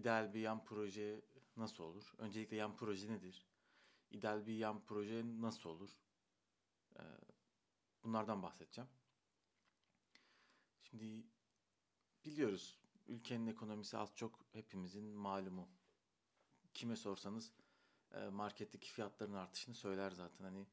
İdeal 0.00 0.34
bir 0.34 0.40
yan 0.40 0.64
proje 0.64 1.20
nasıl 1.56 1.84
olur? 1.84 2.14
Öncelikle 2.18 2.56
yan 2.56 2.76
proje 2.76 3.08
nedir? 3.08 3.46
İdeal 4.10 4.46
bir 4.46 4.54
yan 4.54 4.84
proje 4.86 5.22
nasıl 5.24 5.70
olur? 5.70 5.90
Ee, 6.96 7.02
bunlardan 8.04 8.42
bahsedeceğim. 8.42 8.90
Şimdi 10.82 11.26
biliyoruz 12.24 12.78
ülkenin 13.08 13.46
ekonomisi 13.46 13.98
az 13.98 14.14
çok 14.14 14.40
hepimizin 14.52 15.04
malumu. 15.04 15.68
Kime 16.74 16.96
sorsanız 16.96 17.52
e, 18.12 18.28
marketteki 18.28 18.90
fiyatların 18.90 19.34
artışını 19.34 19.74
söyler 19.74 20.10
zaten. 20.10 20.44
Hani 20.44 20.66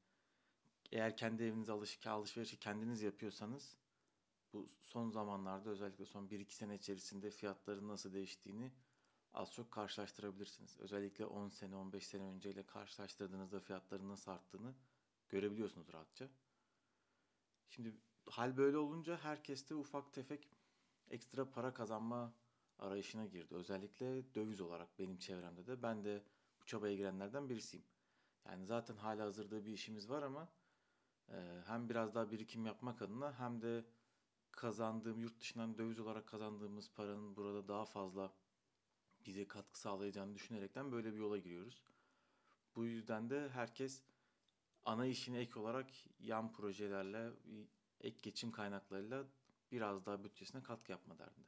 eğer 0.91 1.17
kendi 1.17 1.43
evinize 1.43 1.71
alış 1.71 2.07
alışverişi 2.07 2.59
kendiniz 2.59 3.01
yapıyorsanız 3.01 3.77
bu 4.53 4.67
son 4.67 5.09
zamanlarda 5.09 5.69
özellikle 5.69 6.05
son 6.05 6.27
1-2 6.27 6.51
sene 6.51 6.75
içerisinde 6.75 7.31
fiyatların 7.31 7.87
nasıl 7.87 8.13
değiştiğini 8.13 8.71
az 9.33 9.53
çok 9.53 9.71
karşılaştırabilirsiniz. 9.71 10.77
Özellikle 10.79 11.25
10 11.25 11.49
sene 11.49 11.75
15 11.75 12.07
sene 12.07 12.23
önceyle 12.23 12.65
karşılaştırdığınızda 12.65 13.59
fiyatların 13.59 14.09
nasıl 14.09 14.31
arttığını 14.31 14.75
görebiliyorsunuz 15.29 15.93
rahatça. 15.93 16.29
Şimdi 17.69 17.95
hal 18.29 18.57
böyle 18.57 18.77
olunca 18.77 19.17
herkes 19.17 19.69
de 19.69 19.75
ufak 19.75 20.13
tefek 20.13 20.49
ekstra 21.09 21.49
para 21.49 21.73
kazanma 21.73 22.33
arayışına 22.79 23.25
girdi. 23.25 23.55
Özellikle 23.55 24.35
döviz 24.35 24.61
olarak 24.61 24.99
benim 24.99 25.17
çevremde 25.17 25.67
de 25.67 25.81
ben 25.83 26.03
de 26.03 26.23
bu 26.61 26.65
çabaya 26.65 26.95
girenlerden 26.95 27.49
birisiyim. 27.49 27.85
Yani 28.45 28.65
zaten 28.65 28.95
hala 28.95 29.25
hazırda 29.25 29.65
bir 29.65 29.71
işimiz 29.71 30.09
var 30.09 30.23
ama 30.23 30.49
e, 31.29 31.61
hem 31.65 31.89
biraz 31.89 32.15
daha 32.15 32.31
birikim 32.31 32.65
yapmak 32.65 33.01
adına 33.01 33.39
hem 33.39 33.61
de 33.61 33.85
kazandığım 34.51 35.19
yurt 35.19 35.39
dışından 35.39 35.77
döviz 35.77 35.99
olarak 35.99 36.27
kazandığımız 36.27 36.91
paranın 36.91 37.35
burada 37.35 37.67
daha 37.67 37.85
fazla 37.85 38.33
bize 39.27 39.47
katkı 39.47 39.79
sağlayacağını 39.79 40.35
düşünerekten 40.35 40.91
böyle 40.91 41.13
bir 41.13 41.19
yola 41.19 41.37
giriyoruz. 41.37 41.83
Bu 42.75 42.85
yüzden 42.85 43.29
de 43.29 43.49
herkes 43.49 44.03
ana 44.85 45.05
işine 45.05 45.39
ek 45.39 45.59
olarak 45.59 45.89
yan 46.19 46.53
projelerle, 46.53 47.31
ek 48.01 48.17
geçim 48.21 48.51
kaynaklarıyla 48.51 49.27
biraz 49.71 50.05
daha 50.05 50.23
bütçesine 50.23 50.63
katkı 50.63 50.91
yapma 50.91 51.19
derdinde. 51.19 51.47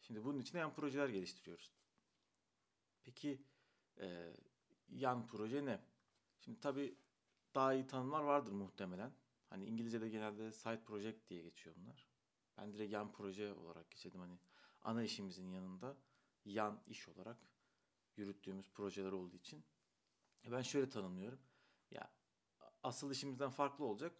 Şimdi 0.00 0.24
bunun 0.24 0.38
için 0.38 0.58
yan 0.58 0.74
projeler 0.74 1.08
geliştiriyoruz. 1.08 1.72
Peki 3.02 3.42
e, 4.00 4.34
yan 4.88 5.26
proje 5.26 5.64
ne? 5.64 5.80
Şimdi 6.40 6.60
tabii 6.60 6.96
daha 7.54 7.74
iyi 7.74 7.86
tanımlar 7.86 8.22
vardır 8.22 8.52
muhtemelen. 8.52 9.12
Hani 9.50 9.64
İngilizce'de 9.64 10.08
genelde 10.08 10.52
side 10.52 10.84
project 10.84 11.28
diye 11.28 11.42
geçiyor 11.42 11.76
bunlar. 11.76 12.08
Ben 12.58 12.72
direkt 12.72 12.92
yan 12.92 13.12
proje 13.12 13.52
olarak 13.52 13.90
geçirdim. 13.90 14.20
Hani 14.20 14.38
ana 14.82 15.02
işimizin 15.02 15.50
yanında 15.50 15.96
yan 16.44 16.80
iş 16.86 17.08
olarak 17.08 17.38
yürüttüğümüz 18.16 18.70
projeler 18.70 19.12
olduğu 19.12 19.36
için. 19.36 19.64
Ben 20.50 20.62
şöyle 20.62 20.88
tanımlıyorum. 20.88 21.38
Ya 21.90 22.10
asıl 22.82 23.10
işimizden 23.10 23.50
farklı 23.50 23.84
olacak. 23.84 24.12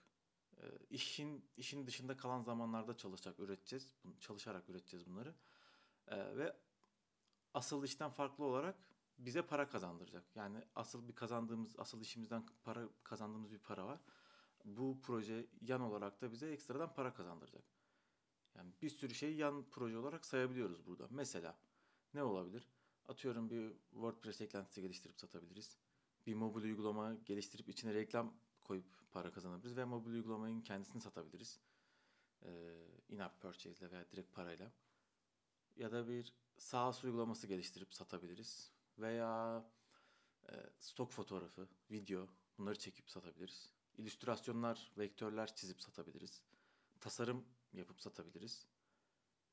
E, 0.56 0.62
işin 0.91 1.44
işin 1.56 1.86
dışında 1.86 2.16
kalan 2.16 2.42
zamanlarda 2.42 2.97
çalışacak, 2.97 3.41
üreteceğiz. 3.41 3.92
Çalışarak 4.20 4.69
üreteceğiz 4.69 5.06
bunları. 5.06 5.34
E, 6.06 6.36
ve 6.36 6.56
asıl 7.55 7.84
işten 7.84 8.11
farklı 8.11 8.44
olarak 8.44 8.77
bize 9.19 9.42
para 9.42 9.69
kazandıracak. 9.69 10.36
Yani 10.36 10.65
asıl 10.75 11.09
bir 11.09 11.15
kazandığımız, 11.15 11.78
asıl 11.78 12.00
işimizden 12.00 12.47
para 12.65 12.88
kazandığımız 13.04 13.53
bir 13.53 13.59
para 13.59 13.87
var. 13.87 14.00
Bu 14.65 15.00
proje 15.03 15.47
yan 15.60 15.81
olarak 15.81 16.21
da 16.21 16.32
bize 16.32 16.50
ekstradan 16.50 16.94
para 16.94 17.15
kazandıracak. 17.15 17.65
Yani 18.54 18.72
bir 18.82 18.91
sürü 18.91 19.15
şey 19.15 19.37
yan 19.37 19.65
proje 19.71 19.98
olarak 19.98 20.25
sayabiliyoruz 20.25 20.87
burada. 20.87 21.09
Mesela 21.10 21.56
ne 22.14 22.22
olabilir? 22.22 22.69
Atıyorum 23.08 23.50
bir 23.50 23.72
WordPress 23.91 24.41
eklentisi 24.41 24.82
geliştirip 24.82 25.20
satabiliriz. 25.20 25.78
Bir 26.26 26.34
mobil 26.34 26.62
uygulama 26.62 27.14
geliştirip 27.14 27.69
içine 27.69 27.94
reklam 27.94 28.34
koyup 28.64 28.84
para 29.12 29.32
kazanabiliriz 29.32 29.76
ve 29.76 29.84
mobil 29.84 30.12
uygulamanın 30.12 30.60
kendisini 30.60 31.03
satabiliriz. 31.03 31.60
Ee, 32.42 32.76
in-app 33.08 33.41
purchase 33.41 33.78
ile 33.80 33.91
veya 33.91 34.10
direkt 34.10 34.34
parayla. 34.34 34.72
Ya 35.76 35.92
da 35.92 36.08
bir 36.08 36.34
SaaS 36.58 37.04
uygulaması 37.04 37.47
geliştirip 37.47 37.94
satabiliriz. 37.94 38.72
Veya 38.98 39.64
e, 40.48 40.53
stok 40.78 41.12
fotoğrafı, 41.12 41.69
video 41.91 42.28
bunları 42.58 42.78
çekip 42.78 43.10
satabiliriz. 43.10 43.72
İllüstrasyonlar, 43.98 44.92
vektörler 44.98 45.54
çizip 45.54 45.80
satabiliriz. 45.80 46.42
Tasarım 47.00 47.44
yapıp 47.72 48.00
satabiliriz. 48.00 48.66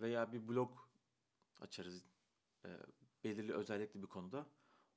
Veya 0.01 0.33
bir 0.33 0.47
blog 0.47 0.77
açarız 1.59 2.05
e, 2.65 2.69
belirli 3.23 3.53
özellikli 3.53 4.01
bir 4.01 4.07
konuda. 4.07 4.45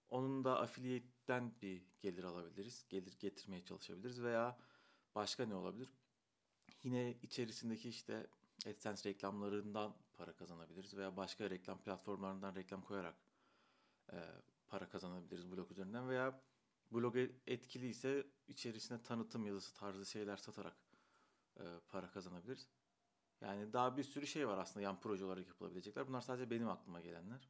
Onun 0.08 0.44
da 0.44 0.60
affiliate'den 0.60 1.52
bir 1.62 1.82
gelir 2.00 2.24
alabiliriz. 2.24 2.86
Gelir 2.88 3.16
getirmeye 3.18 3.64
çalışabiliriz 3.64 4.22
veya 4.22 4.58
başka 5.14 5.46
ne 5.46 5.54
olabilir? 5.54 5.88
Yine 6.82 7.14
içerisindeki 7.22 7.88
işte 7.88 8.26
AdSense 8.66 9.08
reklamlarından 9.08 9.94
para 10.12 10.32
kazanabiliriz 10.36 10.96
veya 10.96 11.16
başka 11.16 11.50
reklam 11.50 11.78
platformlarından 11.78 12.54
reklam 12.54 12.82
koyarak 12.82 13.16
e, 14.12 14.18
para 14.68 14.88
kazanabiliriz 14.88 15.52
blog 15.52 15.70
üzerinden 15.70 16.08
veya 16.08 16.40
blog 16.92 17.16
etkili 17.46 17.88
ise 17.88 18.26
içerisine 18.48 19.02
tanıtım 19.02 19.46
yazısı 19.46 19.74
tarzı 19.74 20.06
şeyler 20.06 20.36
satarak 20.36 20.76
e, 21.56 21.62
para 21.88 22.10
kazanabiliriz. 22.10 22.68
Yani 23.44 23.72
daha 23.72 23.96
bir 23.96 24.02
sürü 24.02 24.26
şey 24.26 24.48
var 24.48 24.58
aslında 24.58 24.84
yan 24.84 25.00
proje 25.00 25.24
olarak 25.24 25.48
yapılabilecekler. 25.48 26.08
Bunlar 26.08 26.20
sadece 26.20 26.50
benim 26.50 26.68
aklıma 26.68 27.00
gelenler. 27.00 27.48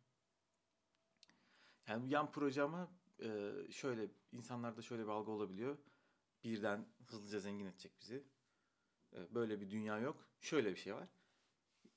Yani 1.88 2.08
yan 2.08 2.32
proje 2.32 2.68
e, 3.22 3.52
şöyle 3.70 4.08
insanlarda 4.32 4.82
şöyle 4.82 5.02
bir 5.02 5.08
algı 5.08 5.30
olabiliyor. 5.30 5.78
Birden 6.44 6.86
hızlıca 7.06 7.38
zengin 7.38 7.66
edecek 7.66 7.92
bizi. 8.00 8.24
E, 9.12 9.34
böyle 9.34 9.60
bir 9.60 9.70
dünya 9.70 9.98
yok. 9.98 10.26
Şöyle 10.40 10.70
bir 10.70 10.76
şey 10.76 10.94
var. 10.94 11.08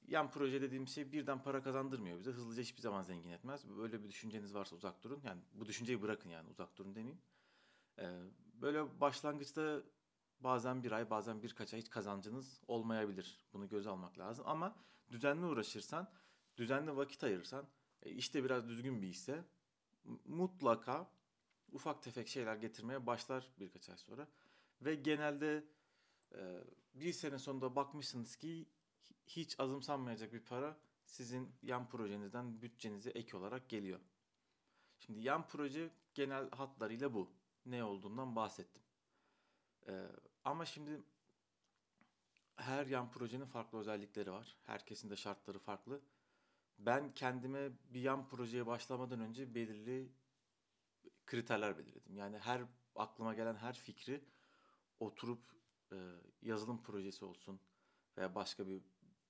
Yan 0.08 0.32
proje 0.32 0.62
dediğim 0.62 0.88
şey 0.88 1.12
birden 1.12 1.44
para 1.44 1.64
kazandırmıyor 1.64 2.20
bize. 2.20 2.32
Hızlıca 2.32 2.62
hiçbir 2.62 2.82
zaman 2.82 3.02
zengin 3.02 3.32
etmez. 3.32 3.70
Böyle 3.78 4.04
bir 4.04 4.10
düşünceniz 4.10 4.54
varsa 4.54 4.76
uzak 4.76 5.04
durun. 5.04 5.22
Yani 5.24 5.42
bu 5.54 5.66
düşünceyi 5.66 6.02
bırakın 6.02 6.30
yani 6.30 6.50
uzak 6.50 6.78
durun 6.78 6.96
demeyeyim. 6.96 7.22
E, 8.00 8.06
böyle 8.54 9.02
başlangıçta 9.02 9.84
bazen 10.40 10.84
bir 10.84 10.92
ay 10.92 11.10
bazen 11.10 11.44
birkaç 11.44 11.74
ay 11.74 11.80
hiç 11.80 11.90
kazancınız 11.90 12.62
olmayabilir. 12.68 13.46
Bunu 13.54 13.70
göz 13.70 13.88
almak 13.88 14.20
lazım. 14.20 14.46
Ama 14.48 14.76
düzenli 15.12 15.46
uğraşırsan, 15.46 16.12
düzenli 16.58 16.98
vakit 16.98 17.24
ayırırsan, 17.24 17.68
işte 18.06 18.44
biraz 18.44 18.68
düzgün 18.68 19.02
bir 19.02 19.08
ise 19.08 19.44
mutlaka 20.26 21.12
ufak 21.72 22.04
tefek 22.04 22.28
şeyler 22.28 22.56
getirmeye 22.56 23.06
başlar 23.08 23.50
birkaç 23.60 23.90
ay 23.90 23.98
sonra. 23.98 24.28
Ve 24.82 24.96
genelde 24.96 25.64
e, 26.36 26.64
bir 26.94 27.14
sene 27.14 27.40
sonunda 27.40 27.76
bakmışsınız 27.76 28.36
ki 28.36 28.66
hiç 29.28 29.60
azımsanmayacak 29.60 30.34
bir 30.34 30.40
para 30.40 30.78
sizin 31.06 31.56
yan 31.62 31.90
projenizden 31.90 32.62
bütçenize 32.62 33.10
ek 33.10 33.38
olarak 33.38 33.70
geliyor. 33.70 34.00
Şimdi 35.00 35.20
yan 35.20 35.48
proje 35.48 35.90
genel 36.14 36.50
hatlarıyla 36.50 37.14
bu. 37.14 37.32
Ne 37.66 37.84
olduğundan 37.84 38.36
bahsettim. 38.36 38.84
Ee, 39.88 40.08
ama 40.48 40.66
şimdi 40.66 41.04
her 42.56 42.86
yan 42.86 43.12
projenin 43.12 43.46
farklı 43.46 43.80
özellikleri 43.80 44.32
var. 44.32 44.58
Herkesin 44.64 45.10
de 45.10 45.16
şartları 45.16 45.60
farklı 45.60 46.02
ben 46.80 47.14
kendime 47.14 47.72
bir 47.94 48.02
yan 48.02 48.30
projeye 48.30 48.66
başlamadan 48.66 49.20
önce 49.20 49.56
belirli 49.56 50.12
kriterler 51.26 51.78
belirledim. 51.78 52.18
Yani 52.18 52.38
her 52.38 52.62
aklıma 52.96 53.34
gelen 53.34 53.56
her 53.56 53.74
fikri 53.74 54.24
oturup 55.00 55.40
e, 55.92 55.96
yazılım 56.42 56.84
projesi 56.84 57.26
olsun 57.26 57.60
veya 58.18 58.36
başka 58.36 58.68
bir 58.68 58.82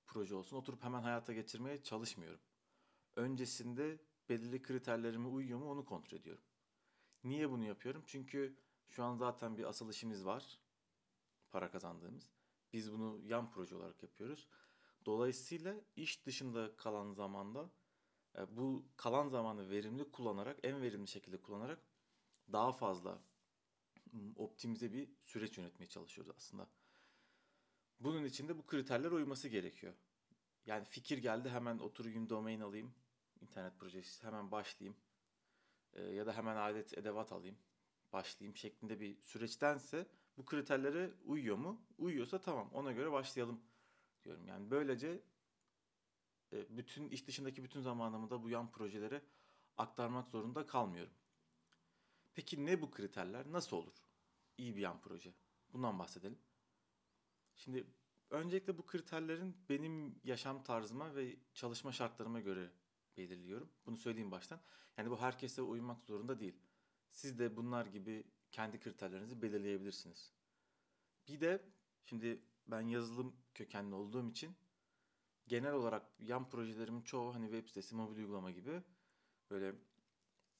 proje 0.06 0.34
olsun 0.34 0.56
oturup 0.56 0.84
hemen 0.84 1.02
hayata 1.02 1.32
geçirmeye 1.32 1.82
çalışmıyorum. 1.82 2.40
Öncesinde 3.16 3.98
belirli 4.28 4.62
kriterlerime 4.62 5.28
uyuyor 5.28 5.58
mu 5.58 5.70
onu 5.70 5.84
kontrol 5.84 6.18
ediyorum. 6.18 6.44
Niye 7.24 7.50
bunu 7.50 7.64
yapıyorum? 7.64 8.02
Çünkü 8.06 8.56
şu 8.88 9.04
an 9.04 9.16
zaten 9.16 9.58
bir 9.58 9.64
asıl 9.64 9.90
işimiz 9.90 10.24
var. 10.24 10.58
Para 11.50 11.70
kazandığımız. 11.70 12.30
Biz 12.72 12.92
bunu 12.92 13.20
yan 13.24 13.50
proje 13.50 13.76
olarak 13.76 14.02
yapıyoruz. 14.02 14.48
Dolayısıyla 15.06 15.74
iş 15.96 16.26
dışında 16.26 16.76
kalan 16.76 17.12
zamanda 17.12 17.70
e, 18.38 18.56
bu 18.56 18.88
kalan 18.96 19.28
zamanı 19.28 19.70
verimli 19.70 20.10
kullanarak, 20.10 20.58
en 20.62 20.82
verimli 20.82 21.08
şekilde 21.08 21.40
kullanarak 21.40 21.82
daha 22.52 22.72
fazla 22.72 23.22
optimize 24.36 24.92
bir 24.92 25.08
süreç 25.20 25.58
yönetmeye 25.58 25.88
çalışıyoruz 25.88 26.34
aslında. 26.36 26.68
Bunun 28.00 28.24
için 28.24 28.48
de 28.48 28.58
bu 28.58 28.66
kriterler 28.66 29.10
uyması 29.10 29.48
gerekiyor. 29.48 29.94
Yani 30.66 30.84
fikir 30.84 31.18
geldi 31.18 31.48
hemen 31.48 31.78
oturayım 31.78 32.30
domain 32.30 32.60
alayım, 32.60 32.94
internet 33.40 33.78
projesi 33.78 34.26
hemen 34.26 34.50
başlayayım 34.50 34.96
e, 35.92 36.02
ya 36.02 36.26
da 36.26 36.36
hemen 36.36 36.56
alet 36.56 36.98
edevat 36.98 37.32
alayım, 37.32 37.58
başlayayım 38.12 38.56
şeklinde 38.56 39.00
bir 39.00 39.22
süreçtense 39.22 40.06
bu 40.38 40.44
kriterlere 40.44 41.10
uyuyor 41.24 41.56
mu? 41.56 41.80
Uyuyorsa 41.98 42.40
tamam 42.40 42.70
ona 42.72 42.92
göre 42.92 43.12
başlayalım 43.12 43.60
diyorum. 44.24 44.46
Yani 44.46 44.70
böylece 44.70 45.22
e, 46.52 46.76
bütün 46.76 47.08
iş 47.08 47.26
dışındaki 47.26 47.64
bütün 47.64 47.80
zamanımı 47.80 48.30
da 48.30 48.42
bu 48.42 48.50
yan 48.50 48.72
projelere 48.72 49.22
aktarmak 49.76 50.28
zorunda 50.28 50.66
kalmıyorum. 50.66 51.12
Peki 52.34 52.66
ne 52.66 52.82
bu 52.82 52.90
kriterler? 52.90 53.52
Nasıl 53.52 53.76
olur? 53.76 53.94
İyi 54.58 54.76
bir 54.76 54.80
yan 54.80 55.00
proje. 55.00 55.34
Bundan 55.72 55.98
bahsedelim. 55.98 56.38
Şimdi 57.54 57.86
öncelikle 58.30 58.78
bu 58.78 58.86
kriterlerin 58.86 59.56
benim 59.68 60.20
yaşam 60.24 60.62
tarzıma 60.62 61.14
ve 61.14 61.36
çalışma 61.54 61.92
şartlarıma 61.92 62.40
göre 62.40 62.70
belirliyorum. 63.16 63.70
Bunu 63.86 63.96
söyleyeyim 63.96 64.30
baştan. 64.30 64.60
Yani 64.96 65.10
bu 65.10 65.20
herkese 65.20 65.62
uymak 65.62 66.04
zorunda 66.04 66.40
değil. 66.40 66.56
Siz 67.10 67.38
de 67.38 67.56
bunlar 67.56 67.86
gibi 67.86 68.24
kendi 68.52 68.80
kriterlerinizi 68.80 69.42
belirleyebilirsiniz. 69.42 70.32
Bir 71.28 71.40
de 71.40 71.62
şimdi 72.04 72.42
ben 72.66 72.80
yazılım 72.80 73.36
kökenli 73.54 73.94
olduğum 73.94 74.30
için 74.30 74.56
genel 75.46 75.72
olarak 75.72 76.02
yan 76.18 76.50
projelerimin 76.50 77.02
çoğu 77.02 77.34
hani 77.34 77.44
web 77.44 77.68
sitesi, 77.68 77.94
mobil 77.94 78.16
uygulama 78.16 78.50
gibi 78.50 78.82
böyle 79.50 79.74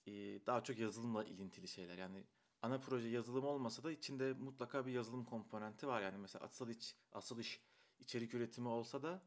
e, 0.06 0.12
daha 0.46 0.64
çok 0.64 0.78
yazılımla 0.78 1.24
ilintili 1.24 1.68
şeyler. 1.68 1.98
Yani 1.98 2.24
ana 2.62 2.80
proje 2.80 3.08
yazılım 3.08 3.44
olmasa 3.44 3.82
da 3.84 3.92
içinde 3.92 4.32
mutlaka 4.32 4.86
bir 4.86 4.92
yazılım 4.92 5.24
komponenti 5.24 5.86
var. 5.86 6.02
Yani 6.02 6.18
mesela 6.18 6.44
asıl 6.44 6.68
iç, 6.68 6.96
asıl 7.12 7.38
iş 7.38 7.60
içerik 7.98 8.34
üretimi 8.34 8.68
olsa 8.68 9.02
da 9.02 9.22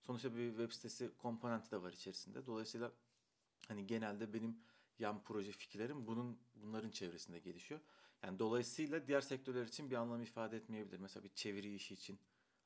sonuçta 0.00 0.36
bir 0.36 0.48
web 0.48 0.72
sitesi 0.72 1.16
komponenti 1.18 1.70
de 1.70 1.82
var 1.82 1.92
içerisinde. 1.92 2.46
Dolayısıyla 2.46 2.92
hani 3.68 3.86
genelde 3.86 4.32
benim 4.32 4.58
yan 4.98 5.22
proje 5.24 5.52
fikirlerim 5.52 6.06
bunun 6.06 6.38
bunların 6.54 6.90
çevresinde 6.90 7.38
gelişiyor. 7.38 7.80
Yani 8.22 8.38
dolayısıyla 8.38 9.06
diğer 9.06 9.20
sektörler 9.20 9.64
için 9.64 9.90
bir 9.90 9.96
anlam 9.96 10.22
ifade 10.22 10.56
etmeyebilir. 10.56 10.98
Mesela 10.98 11.24
bir 11.24 11.34
çeviri 11.34 11.74
işi 11.74 11.94
için 11.94 12.18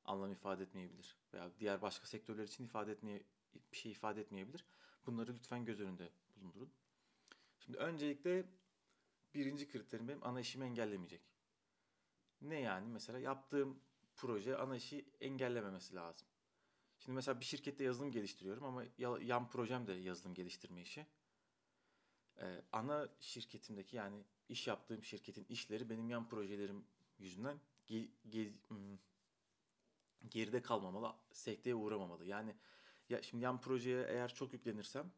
anlam 0.05 0.32
ifade 0.32 0.62
etmeyebilir 0.62 1.17
veya 1.35 1.50
diğer 1.58 1.82
başka 1.82 2.06
sektörler 2.06 2.44
için 2.44 2.64
ifade 2.64 2.93
etmeye 2.93 3.23
bir 3.73 3.76
şey 3.76 3.93
ifade 3.93 4.20
etmeyebilir. 4.20 4.64
Bunları 5.06 5.35
lütfen 5.35 5.64
göz 5.64 5.81
önünde 5.81 6.11
bulundurun. 6.37 6.73
Şimdi 7.58 7.79
öncelikle 7.79 8.44
birinci 9.35 9.69
kriterim 9.69 10.08
benim 10.08 10.25
ana 10.26 10.41
işimi 10.41 10.64
engellemeyecek. 10.64 11.23
Ne 12.41 12.61
yani? 12.61 12.88
Mesela 12.88 13.19
yaptığım 13.19 13.81
proje 14.17 14.56
ana 14.56 14.76
işi 14.76 15.05
engellememesi 15.20 15.94
lazım. 15.94 16.29
Şimdi 16.99 17.17
mesela 17.17 17.41
bir 17.41 17.44
şirkette 17.44 17.85
yazılım 17.85 18.11
geliştiriyorum 18.11 18.64
ama 18.64 18.85
yan 19.20 19.49
projem 19.49 19.87
de 19.87 19.93
yazılım 19.93 20.35
geliştirme 20.35 20.82
işi. 20.82 21.06
Ee, 22.38 22.62
ana 22.73 23.08
şirketimdeki 23.20 23.96
yani 23.96 24.25
iş 24.50 24.67
yaptığım 24.67 25.02
şirketin 25.02 25.47
işleri 25.49 25.91
benim 25.91 26.11
yan 26.11 26.29
projelerim 26.29 26.85
yüzünden 27.19 27.61
ge, 27.87 28.08
ge, 28.29 28.52
hmm, 28.69 28.99
geride 30.29 30.62
kalmamalı, 30.62 31.14
sekteye 31.32 31.75
uğramamalı. 31.75 32.25
Yani 32.25 32.56
ya 33.08 33.23
şimdi 33.23 33.44
yan 33.44 33.61
projeye 33.61 34.06
eğer 34.08 34.35
çok 34.35 34.52
yüklenirsem, 34.52 35.12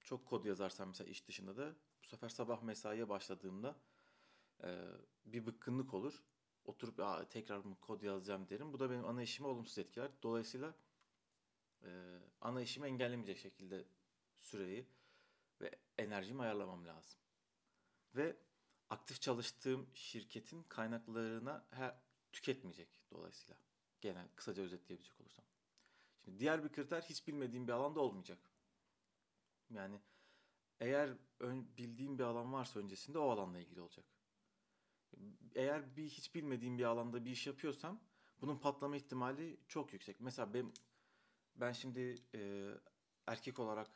çok 0.00 0.26
kod 0.26 0.44
yazarsam 0.44 0.88
mesela 0.88 1.10
iş 1.10 1.28
dışında 1.28 1.56
da 1.56 1.74
bu 2.02 2.06
sefer 2.06 2.28
sabah 2.28 2.62
mesaiye 2.62 3.08
başladığımda 3.08 3.76
e, 4.64 4.84
bir 5.24 5.46
bıkkınlık 5.46 5.94
olur. 5.94 6.24
Oturup 6.64 7.00
Aa, 7.00 7.28
tekrar 7.28 7.58
mı 7.58 7.76
kod 7.80 8.02
yazacağım 8.02 8.48
derim. 8.48 8.72
Bu 8.72 8.78
da 8.80 8.90
benim 8.90 9.04
ana 9.04 9.22
işimi 9.22 9.48
olumsuz 9.48 9.78
etkiler. 9.78 10.10
Dolayısıyla 10.22 10.74
e, 11.82 11.88
ana 12.40 12.60
işimi 12.60 12.86
engellemeyecek 12.86 13.38
şekilde 13.38 13.84
süreyi 14.36 14.86
ve 15.60 15.70
enerjimi 15.98 16.42
ayarlamam 16.42 16.86
lazım. 16.86 17.18
Ve 18.16 18.36
aktif 18.90 19.20
çalıştığım 19.20 19.90
şirketin 19.94 20.62
kaynaklarına 20.62 21.66
her, 21.70 21.94
tüketmeyecek 22.32 23.00
dolayısıyla. 23.10 23.60
Genel 24.00 24.28
kısaca 24.36 24.62
özetleyebilecek 24.62 25.20
olursam. 25.20 25.44
Şimdi 26.24 26.40
diğer 26.40 26.64
bir 26.64 26.68
kriter 26.68 27.02
hiç 27.02 27.26
bilmediğim 27.26 27.68
bir 27.68 27.72
alanda 27.72 28.00
olmayacak. 28.00 28.38
Yani 29.70 30.00
eğer 30.80 31.16
ön, 31.40 31.76
bildiğim 31.76 32.18
bir 32.18 32.24
alan 32.24 32.52
varsa 32.52 32.80
öncesinde 32.80 33.18
o 33.18 33.30
alanla 33.30 33.58
ilgili 33.58 33.80
olacak. 33.80 34.04
Eğer 35.54 35.96
bir 35.96 36.08
hiç 36.08 36.34
bilmediğim 36.34 36.78
bir 36.78 36.84
alanda 36.84 37.24
bir 37.24 37.30
iş 37.30 37.46
yapıyorsam 37.46 38.00
bunun 38.40 38.58
patlama 38.58 38.96
ihtimali 38.96 39.60
çok 39.68 39.92
yüksek. 39.92 40.20
Mesela 40.20 40.54
ben 40.54 40.72
ben 41.56 41.72
şimdi 41.72 42.22
e, 42.34 42.70
erkek 43.26 43.58
olarak 43.58 43.90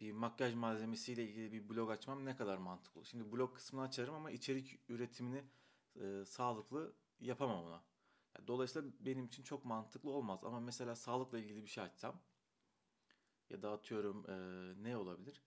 bir 0.00 0.12
makyaj 0.12 0.54
malzemesiyle 0.54 1.24
ilgili 1.24 1.52
bir 1.52 1.68
blog 1.68 1.90
açmam 1.90 2.24
ne 2.24 2.36
kadar 2.36 2.56
mantıklı? 2.56 3.04
Şimdi 3.04 3.32
blog 3.32 3.54
kısmını 3.54 3.84
açarım 3.84 4.14
ama 4.14 4.30
içerik 4.30 4.80
üretimini 4.88 5.44
e, 6.00 6.24
sağlıklı 6.24 6.94
yapamam 7.20 7.64
ona. 7.64 7.82
Dolayısıyla 8.46 8.90
benim 9.00 9.24
için 9.24 9.42
çok 9.42 9.64
mantıklı 9.64 10.10
olmaz. 10.10 10.44
Ama 10.44 10.60
mesela 10.60 10.96
sağlıkla 10.96 11.38
ilgili 11.38 11.62
bir 11.62 11.68
şey 11.68 11.84
açsam 11.84 12.20
ya 13.50 13.62
da 13.62 13.72
atıyorum 13.72 14.30
e, 14.30 14.34
ne 14.82 14.96
olabilir? 14.96 15.42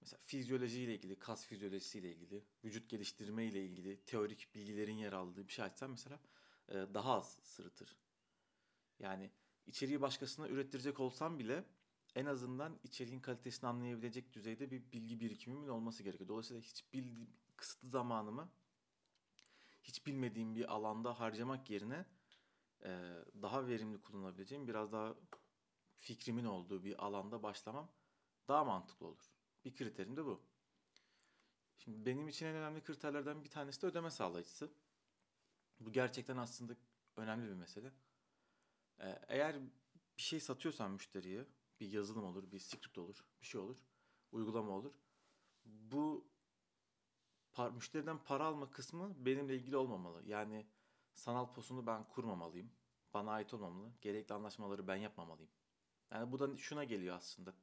Mesela 0.00 0.20
fizyolojiyle 0.22 0.94
ilgili, 0.94 1.18
kas 1.18 1.46
fizyolojisiyle 1.46 2.12
ilgili, 2.12 2.44
vücut 2.64 2.90
geliştirme 2.90 3.46
ile 3.46 3.64
ilgili 3.64 4.04
teorik 4.04 4.54
bilgilerin 4.54 4.96
yer 4.96 5.12
aldığı 5.12 5.48
bir 5.48 5.52
şey 5.52 5.64
açsam 5.64 5.90
mesela 5.90 6.20
e, 6.68 6.74
daha 6.74 7.14
az 7.14 7.38
sırıtır. 7.42 7.96
Yani 8.98 9.30
içeriği 9.66 10.00
başkasına 10.00 10.48
ürettirecek 10.48 11.00
olsam 11.00 11.38
bile 11.38 11.64
en 12.14 12.26
azından 12.26 12.78
içeriğin 12.82 13.20
kalitesini 13.20 13.68
anlayabilecek 13.68 14.32
düzeyde 14.32 14.70
bir 14.70 14.92
bilgi 14.92 15.20
birikimimin 15.20 15.68
olması 15.68 16.02
gerekiyor. 16.02 16.28
Dolayısıyla 16.28 16.62
hiç 16.62 16.92
bildiğim 16.92 17.36
kısıtlı 17.56 17.88
zamanımı 17.88 18.52
hiç 19.82 20.06
bilmediğim 20.06 20.54
bir 20.54 20.72
alanda 20.72 21.20
harcamak 21.20 21.70
yerine 21.70 22.06
e, 22.84 22.88
daha 23.42 23.66
verimli 23.66 24.00
kullanabileceğim 24.00 24.68
biraz 24.68 24.92
daha 24.92 25.14
fikrimin 25.96 26.44
olduğu 26.44 26.84
bir 26.84 27.04
alanda 27.04 27.42
başlamam 27.42 27.92
daha 28.48 28.64
mantıklı 28.64 29.06
olur. 29.06 29.32
Bir 29.64 29.74
kriterim 29.74 30.16
de 30.16 30.24
bu. 30.24 30.42
Şimdi 31.78 32.06
benim 32.06 32.28
için 32.28 32.46
en 32.46 32.54
önemli 32.54 32.82
kriterlerden 32.82 33.44
bir 33.44 33.50
tanesi 33.50 33.82
de 33.82 33.86
ödeme 33.86 34.10
sağlayıcısı. 34.10 34.72
Bu 35.80 35.92
gerçekten 35.92 36.36
aslında 36.36 36.76
önemli 37.16 37.48
bir 37.48 37.54
mesele. 37.54 37.92
Ee, 39.00 39.18
eğer 39.28 39.60
bir 40.18 40.22
şey 40.22 40.40
satıyorsan 40.40 40.90
müşteriye, 40.90 41.44
bir 41.80 41.92
yazılım 41.92 42.24
olur, 42.24 42.52
bir 42.52 42.58
script 42.58 42.98
olur, 42.98 43.24
bir 43.40 43.46
şey 43.46 43.60
olur, 43.60 43.76
uygulama 44.32 44.72
olur. 44.72 44.92
Bu 45.64 46.28
par, 47.52 47.70
müşteriden 47.70 48.18
para 48.24 48.44
alma 48.44 48.70
kısmı 48.70 49.24
benimle 49.26 49.56
ilgili 49.56 49.76
olmamalı. 49.76 50.22
Yani 50.26 50.66
sanal 51.12 51.52
posunu 51.52 51.86
ben 51.86 52.08
kurmamalıyım. 52.08 52.70
Bana 53.14 53.30
ait 53.30 53.54
olmamalı. 53.54 53.92
Gerekli 54.00 54.34
anlaşmaları 54.34 54.88
ben 54.88 54.96
yapmamalıyım. 54.96 55.50
Yani 56.10 56.32
bu 56.32 56.38
da 56.38 56.56
şuna 56.56 56.84
geliyor 56.84 57.16
aslında 57.16 57.54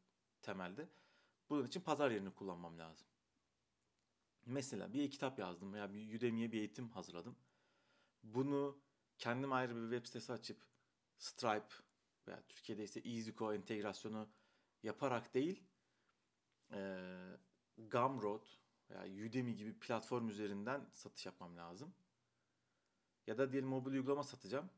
temelde. 0.42 0.90
Bunun 1.50 1.68
için 1.68 1.82
pazar 1.82 2.12
yerini 2.12 2.34
kullanmam 2.34 2.80
lazım. 2.80 3.08
Mesela 4.46 4.94
bir 4.94 5.12
kitap 5.12 5.40
yazdım 5.40 5.74
veya 5.74 5.94
bir 5.94 6.18
Udemy'ye 6.18 6.52
bir 6.52 6.58
eğitim 6.58 6.90
hazırladım. 6.90 7.36
Bunu 8.24 8.82
kendim 9.18 9.54
ayrı 9.54 9.76
bir 9.76 9.82
web 9.82 10.06
sitesi 10.06 10.34
açıp 10.34 10.58
Stripe 11.18 11.76
veya 12.28 12.44
Türkiye'de 12.48 12.84
ise 12.84 13.00
EasyCo 13.00 13.54
entegrasyonu 13.54 14.30
yaparak 14.84 15.34
değil 15.34 15.64
e, 16.74 17.00
Gumroad 17.78 18.46
veya 18.90 19.28
Udemy 19.28 19.56
gibi 19.56 19.80
platform 19.80 20.30
üzerinden 20.30 20.90
satış 20.94 21.26
yapmam 21.26 21.58
lazım. 21.58 21.94
Ya 23.28 23.38
da 23.38 23.52
diyelim 23.52 23.70
mobil 23.70 23.92
uygulama 23.92 24.24
satacağım. 24.24 24.70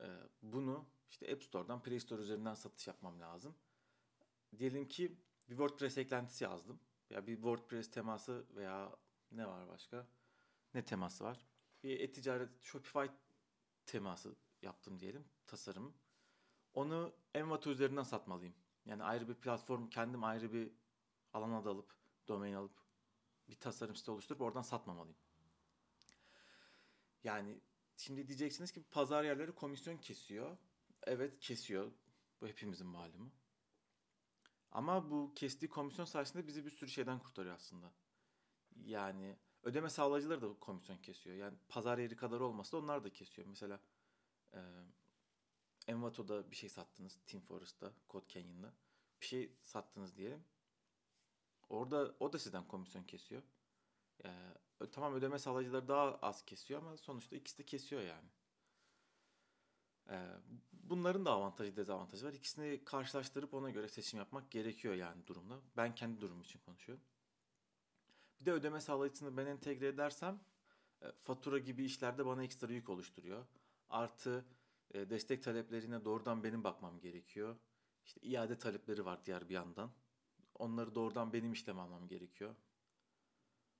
E, 0.00 0.06
bunu 0.42 0.86
işte 1.10 1.32
App 1.32 1.44
Store'dan 1.44 1.82
Play 1.82 2.00
Store 2.00 2.22
üzerinden 2.22 2.54
satış 2.54 2.86
yapmam 2.86 3.20
lazım. 3.20 3.54
Diyelim 4.58 4.88
ki 4.88 5.18
bir 5.48 5.56
WordPress 5.56 5.98
eklentisi 5.98 6.44
yazdım. 6.44 6.80
Ya 7.10 7.26
bir 7.26 7.34
WordPress 7.34 7.90
teması 7.90 8.46
veya 8.56 8.96
ne 9.32 9.46
var 9.46 9.68
başka? 9.68 10.06
Ne 10.74 10.84
teması 10.84 11.24
var? 11.24 11.46
Bir 11.82 12.00
e-ticaret 12.00 12.62
Shopify 12.62 13.06
teması 13.86 14.36
yaptım 14.62 15.00
diyelim 15.00 15.24
tasarım. 15.46 15.94
Onu 16.76 17.12
Envato 17.34 17.70
üzerinden 17.70 18.02
satmalıyım. 18.02 18.54
Yani 18.84 19.02
ayrı 19.02 19.28
bir 19.28 19.34
platform, 19.34 19.88
kendim 19.88 20.24
ayrı 20.24 20.52
bir 20.52 20.70
alan 21.32 21.52
adı 21.52 21.70
alıp, 21.70 21.94
domain 22.28 22.54
alıp 22.54 22.76
bir 23.48 23.54
tasarım 23.54 23.96
site 23.96 24.10
oluşturup 24.10 24.40
oradan 24.40 24.62
satmamalıyım. 24.62 25.18
Yani 27.24 27.60
şimdi 27.96 28.28
diyeceksiniz 28.28 28.72
ki 28.72 28.82
pazar 28.90 29.24
yerleri 29.24 29.52
komisyon 29.52 29.96
kesiyor. 29.96 30.56
Evet 31.02 31.40
kesiyor. 31.40 31.92
Bu 32.40 32.46
hepimizin 32.46 32.86
malumu. 32.86 33.30
Ama 34.72 35.10
bu 35.10 35.32
kestiği 35.34 35.70
komisyon 35.70 36.04
sayesinde 36.04 36.46
bizi 36.46 36.64
bir 36.64 36.70
sürü 36.70 36.90
şeyden 36.90 37.18
kurtarıyor 37.18 37.54
aslında. 37.54 37.92
Yani 38.84 39.36
ödeme 39.62 39.90
sağlayıcıları 39.90 40.42
da 40.42 40.58
komisyon 40.60 40.96
kesiyor. 40.96 41.36
Yani 41.36 41.56
pazar 41.68 41.98
yeri 41.98 42.16
kadar 42.16 42.40
olmasa 42.40 42.76
da 42.76 42.80
onlar 42.80 43.04
da 43.04 43.12
kesiyor. 43.12 43.48
Mesela 43.48 43.80
e, 44.54 44.60
Envato'da 45.86 46.50
bir 46.50 46.56
şey 46.56 46.68
sattınız. 46.68 47.18
Team 47.26 47.42
Forest'ta, 47.42 47.92
Code 48.08 48.28
Canyon'da. 48.28 48.72
Bir 49.20 49.26
şey 49.26 49.52
sattınız 49.62 50.16
diyelim. 50.16 50.44
Orada 51.68 52.14
o 52.20 52.32
da 52.32 52.38
sizden 52.38 52.68
komisyon 52.68 53.04
kesiyor. 53.04 53.42
Yani, 54.24 54.56
tamam 54.92 55.14
ödeme 55.14 55.38
sağlayıcıları 55.38 55.88
daha 55.88 56.14
az 56.14 56.44
kesiyor 56.44 56.82
ama 56.82 56.96
sonuçta 56.96 57.36
ikisi 57.36 57.58
de 57.58 57.62
kesiyor 57.62 58.02
yani. 58.02 58.28
Ee, 60.10 60.28
bunların 60.72 61.24
da 61.24 61.30
avantajı 61.30 61.76
dezavantajı 61.76 62.26
var. 62.26 62.32
İkisini 62.32 62.84
karşılaştırıp 62.84 63.54
ona 63.54 63.70
göre 63.70 63.88
seçim 63.88 64.18
yapmak 64.18 64.50
gerekiyor 64.50 64.94
yani 64.94 65.26
durumda. 65.26 65.60
Ben 65.76 65.94
kendi 65.94 66.20
durumum 66.20 66.42
için 66.42 66.58
konuşuyorum. 66.58 67.04
Bir 68.40 68.46
de 68.46 68.52
ödeme 68.52 68.80
sağlayıcısını 68.80 69.36
ben 69.36 69.46
entegre 69.46 69.86
edersem 69.86 70.40
e, 71.02 71.12
fatura 71.12 71.58
gibi 71.58 71.84
işlerde 71.84 72.26
bana 72.26 72.44
ekstra 72.44 72.72
yük 72.72 72.88
oluşturuyor. 72.88 73.46
Artı 73.88 74.44
e, 74.94 75.10
destek 75.10 75.42
taleplerine 75.42 76.04
doğrudan 76.04 76.44
benim 76.44 76.64
bakmam 76.64 77.00
gerekiyor. 77.00 77.56
İşte 78.04 78.20
iade 78.20 78.58
talepleri 78.58 79.04
var 79.04 79.26
diğer 79.26 79.48
bir 79.48 79.54
yandan. 79.54 79.90
Onları 80.54 80.94
doğrudan 80.94 81.32
benim 81.32 81.52
işlem 81.52 81.78
almam 81.78 82.08
gerekiyor. 82.08 82.54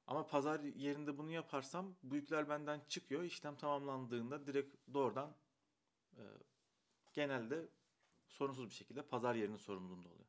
Ama 0.07 0.27
pazar 0.27 0.61
yerinde 0.61 1.19
bunu 1.19 1.31
yaparsam 1.31 1.97
bu 2.03 2.15
yükler 2.17 2.49
benden 2.49 2.81
çıkıyor. 2.89 3.23
İşlem 3.23 3.57
tamamlandığında 3.57 4.47
direkt 4.47 4.77
doğrudan 4.95 5.37
e, 6.17 6.23
genelde 7.13 7.69
sorunsuz 8.29 8.71
bir 8.71 8.75
şekilde 8.75 9.03
pazar 9.03 9.35
yerinin 9.35 9.57
sorumluluğunda 9.57 10.09
oluyor. 10.09 10.29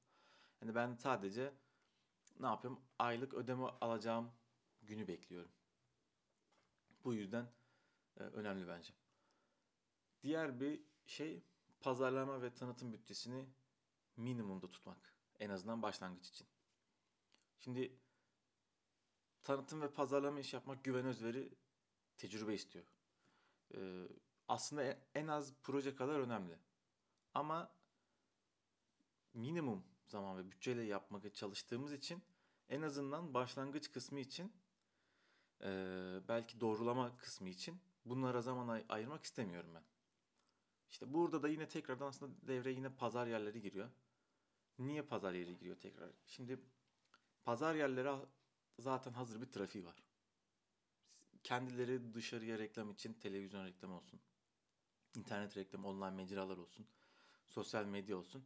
Yani 0.61 0.75
ben 0.75 0.95
sadece 0.95 1.53
ne 2.39 2.45
yapıyorum? 2.45 2.81
Aylık 2.99 3.33
ödeme 3.33 3.63
alacağım 3.63 4.31
günü 4.81 5.07
bekliyorum. 5.07 5.51
Bu 7.03 7.13
yüzden 7.13 7.45
e, 8.17 8.23
önemli 8.23 8.67
bence. 8.67 8.93
Diğer 10.23 10.59
bir 10.59 10.81
şey 11.05 11.43
pazarlama 11.79 12.41
ve 12.41 12.53
tanıtım 12.53 12.93
bütçesini 12.93 13.49
minimumda 14.17 14.69
tutmak. 14.69 15.13
En 15.39 15.49
azından 15.49 15.81
başlangıç 15.81 16.27
için. 16.29 16.47
Şimdi 17.59 17.99
tanıtım 19.43 19.81
ve 19.81 19.93
pazarlama 19.93 20.39
iş 20.39 20.53
yapmak 20.53 20.83
güven 20.83 21.05
özveri 21.05 21.55
tecrübe 22.17 22.53
istiyor. 22.53 22.85
Ee, 23.75 24.07
aslında 24.47 24.97
en 25.15 25.27
az 25.27 25.53
proje 25.63 25.95
kadar 25.95 26.19
önemli. 26.19 26.59
Ama 27.33 27.71
minimum 29.33 29.83
zaman 30.07 30.37
ve 30.37 30.51
bütçeyle 30.51 30.83
yapmaya 30.83 31.33
çalıştığımız 31.33 31.93
için 31.93 32.23
en 32.69 32.81
azından 32.81 33.33
başlangıç 33.33 33.91
kısmı 33.91 34.19
için 34.19 34.53
e, 35.61 35.69
belki 36.27 36.59
doğrulama 36.59 37.17
kısmı 37.17 37.49
için 37.49 37.81
bunlara 38.05 38.41
zaman 38.41 38.67
ay- 38.67 38.85
ayırmak 38.89 39.23
istemiyorum 39.23 39.71
ben. 39.75 39.83
İşte 40.91 41.13
burada 41.13 41.43
da 41.43 41.47
yine 41.47 41.67
tekrardan 41.67 42.07
aslında 42.07 42.47
devreye 42.47 42.75
yine 42.75 42.89
pazar 42.89 43.27
yerleri 43.27 43.61
giriyor. 43.61 43.89
Niye 44.79 45.01
pazar 45.01 45.33
yeri 45.33 45.57
giriyor 45.57 45.75
tekrar? 45.75 46.09
Şimdi 46.25 46.59
pazar 47.43 47.75
yerleri 47.75 48.25
zaten 48.79 49.13
hazır 49.13 49.41
bir 49.41 49.45
trafiği 49.45 49.85
var. 49.85 50.03
Kendileri 51.43 52.13
dışarıya 52.13 52.59
reklam 52.59 52.91
için 52.91 53.13
televizyon 53.13 53.65
reklamı 53.65 53.95
olsun. 53.95 54.19
internet 55.15 55.57
reklamı, 55.57 55.87
online 55.87 56.09
mecralar 56.09 56.57
olsun. 56.57 56.87
Sosyal 57.45 57.85
medya 57.85 58.17
olsun. 58.17 58.45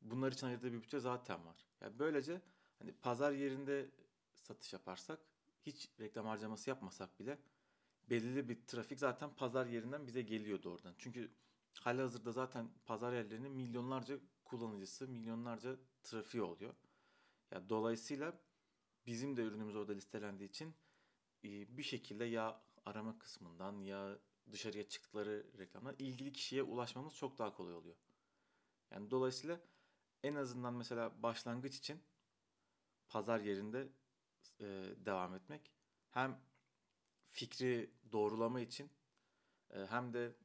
Bunlar 0.00 0.32
için 0.32 0.46
ayırdığı 0.46 0.72
bir 0.72 0.82
bütçe 0.82 1.00
zaten 1.00 1.46
var. 1.46 1.66
Yani 1.80 1.98
böylece 1.98 2.40
hani 2.78 2.92
pazar 2.92 3.32
yerinde 3.32 3.90
satış 4.34 4.72
yaparsak 4.72 5.20
hiç 5.66 5.90
reklam 6.00 6.26
harcaması 6.26 6.70
yapmasak 6.70 7.20
bile 7.20 7.38
belirli 8.10 8.48
bir 8.48 8.66
trafik 8.66 8.98
zaten 8.98 9.34
pazar 9.34 9.66
yerinden 9.66 10.06
bize 10.06 10.22
geliyordu 10.22 10.72
oradan. 10.72 10.94
Çünkü 10.98 11.30
halihazırda 11.80 12.32
zaten 12.32 12.70
pazar 12.86 13.12
yerlerinin 13.12 13.52
milyonlarca 13.52 14.18
kullanıcısı, 14.44 15.08
milyonlarca 15.08 15.76
trafiği 16.02 16.42
oluyor. 16.42 16.74
Ya 17.50 17.68
dolayısıyla 17.68 18.40
bizim 19.06 19.36
de 19.36 19.42
ürünümüz 19.42 19.76
orada 19.76 19.92
listelendiği 19.92 20.48
için 20.48 20.74
e, 21.44 21.76
bir 21.78 21.82
şekilde 21.82 22.24
ya 22.24 22.62
arama 22.86 23.18
kısmından 23.18 23.80
ya 23.80 24.18
dışarıya 24.52 24.88
çıktıkları 24.88 25.46
reklamlar 25.58 25.94
ilgili 25.98 26.32
kişiye 26.32 26.62
ulaşmamız 26.62 27.14
çok 27.14 27.38
daha 27.38 27.54
kolay 27.54 27.74
oluyor. 27.74 27.96
Yani 28.90 29.10
dolayısıyla 29.10 29.60
en 30.22 30.34
azından 30.34 30.74
mesela 30.74 31.22
başlangıç 31.22 31.76
için 31.76 32.02
pazar 33.08 33.40
yerinde 33.40 33.88
e, 34.60 34.64
devam 35.06 35.34
etmek 35.34 35.72
hem 36.10 36.40
fikri 37.28 37.90
doğrulama 38.12 38.60
için 38.60 38.90
e, 39.70 39.86
hem 39.86 40.12
de 40.12 40.36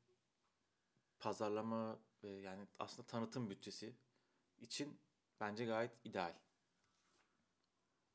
pazarlama 1.19 1.99
ve 2.23 2.29
yani 2.29 2.67
aslında 2.79 3.07
tanıtım 3.07 3.49
bütçesi 3.49 3.95
için 4.59 4.99
bence 5.39 5.65
gayet 5.65 6.05
ideal. 6.05 6.33